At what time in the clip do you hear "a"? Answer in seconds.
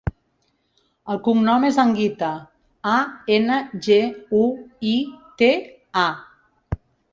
2.93-2.95, 6.09-6.11